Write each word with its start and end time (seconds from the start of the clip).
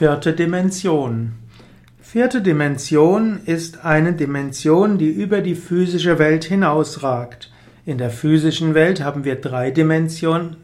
Vierte 0.00 0.32
Dimension. 0.32 1.32
Vierte 2.00 2.40
Dimension 2.40 3.40
ist 3.44 3.84
eine 3.84 4.14
Dimension, 4.14 4.96
die 4.96 5.10
über 5.10 5.42
die 5.42 5.54
physische 5.54 6.18
Welt 6.18 6.44
hinausragt. 6.44 7.52
In 7.84 7.98
der 7.98 8.08
physischen 8.08 8.72
Welt 8.72 9.04
haben 9.04 9.24
wir 9.24 9.34
drei 9.34 9.70
Dimensionen, 9.70 10.56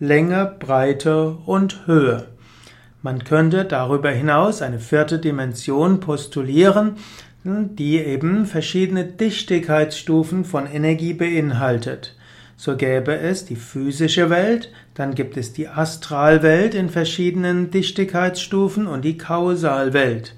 Länge, 0.00 0.56
Breite 0.58 1.38
und 1.46 1.86
Höhe. 1.86 2.26
Man 3.00 3.22
könnte 3.22 3.64
darüber 3.64 4.10
hinaus 4.10 4.60
eine 4.60 4.80
vierte 4.80 5.20
Dimension 5.20 6.00
postulieren, 6.00 6.96
die 7.44 7.98
eben 7.98 8.44
verschiedene 8.44 9.04
Dichtigkeitsstufen 9.04 10.44
von 10.44 10.66
Energie 10.66 11.12
beinhaltet. 11.12 12.16
So 12.60 12.76
gäbe 12.76 13.16
es 13.16 13.44
die 13.44 13.54
physische 13.54 14.30
Welt, 14.30 14.72
dann 14.94 15.14
gibt 15.14 15.36
es 15.36 15.52
die 15.52 15.68
Astralwelt 15.68 16.74
in 16.74 16.90
verschiedenen 16.90 17.70
Dichtigkeitsstufen 17.70 18.88
und 18.88 19.04
die 19.04 19.16
Kausalwelt. 19.16 20.34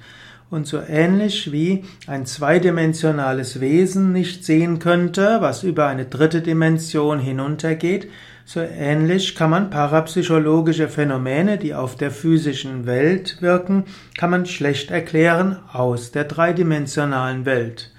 Und 0.51 0.67
so 0.67 0.83
ähnlich 0.87 1.51
wie 1.51 1.83
ein 2.07 2.27
zweidimensionales 2.27 3.61
Wesen 3.61 4.13
nicht 4.13 4.45
sehen 4.45 4.81
könnte, 4.81 5.39
was 5.41 5.63
über 5.63 5.87
eine 5.87 6.05
dritte 6.05 6.43
Dimension 6.43 7.21
hinuntergeht, 7.21 8.11
so 8.45 8.61
ähnlich 8.61 9.35
kann 9.35 9.49
man 9.49 9.71
parapsychologische 9.71 10.89
Phänomene, 10.89 11.57
die 11.57 11.73
auf 11.73 11.97
der 11.97 12.11
physischen 12.11 12.85
Welt 12.85 13.39
wirken, 13.41 13.85
kann 14.19 14.29
man 14.29 14.45
schlecht 14.45 14.91
erklären 14.91 15.59
aus 15.73 16.11
der 16.11 16.25
dreidimensionalen 16.25 17.47
Welt. 17.47 17.93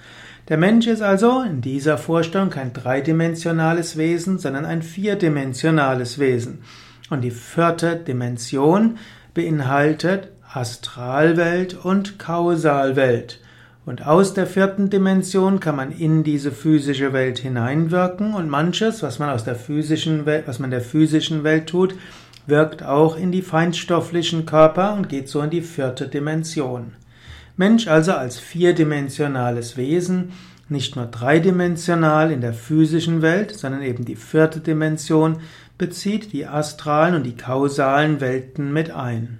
Der 0.49 0.57
Mensch 0.57 0.87
ist 0.87 1.01
also 1.01 1.41
in 1.41 1.61
dieser 1.61 1.97
Vorstellung 1.97 2.49
kein 2.49 2.73
dreidimensionales 2.73 3.95
Wesen, 3.97 4.39
sondern 4.39 4.65
ein 4.65 4.81
vierdimensionales 4.81 6.19
Wesen. 6.19 6.63
Und 7.09 7.21
die 7.21 7.31
vierte 7.31 7.95
Dimension 7.95 8.97
beinhaltet 9.33 10.29
Astralwelt 10.53 11.85
und 11.85 12.19
Kausalwelt. 12.19 13.39
Und 13.85 14.05
aus 14.05 14.33
der 14.33 14.47
vierten 14.47 14.89
Dimension 14.89 15.59
kann 15.59 15.75
man 15.75 15.91
in 15.91 16.23
diese 16.23 16.51
physische 16.51 17.13
Welt 17.13 17.39
hineinwirken 17.39 18.33
und 18.33 18.49
manches, 18.49 19.01
was 19.01 19.19
man 19.19 19.29
aus 19.29 19.43
der 19.43 19.55
physischen 19.55 20.25
Welt, 20.25 20.47
was 20.47 20.59
man 20.59 20.71
der 20.71 20.81
physischen 20.81 21.43
Welt 21.43 21.67
tut, 21.67 21.95
wirkt 22.45 22.83
auch 22.83 23.17
in 23.17 23.31
die 23.31 23.41
feinstofflichen 23.41 24.45
Körper 24.45 24.93
und 24.93 25.09
geht 25.09 25.29
so 25.29 25.41
in 25.41 25.49
die 25.49 25.61
vierte 25.61 26.07
Dimension. 26.07 26.93
Mensch 27.57 27.87
also 27.87 28.13
als 28.13 28.39
vierdimensionales 28.39 29.77
Wesen, 29.77 30.31
nicht 30.69 30.95
nur 30.95 31.05
dreidimensional 31.05 32.31
in 32.31 32.41
der 32.41 32.53
physischen 32.53 33.21
Welt, 33.21 33.57
sondern 33.57 33.81
eben 33.81 34.05
die 34.05 34.15
vierte 34.15 34.61
Dimension 34.61 35.41
bezieht 35.77 36.31
die 36.31 36.45
astralen 36.45 37.15
und 37.15 37.23
die 37.23 37.35
kausalen 37.35 38.21
Welten 38.21 38.71
mit 38.71 38.91
ein. 38.91 39.39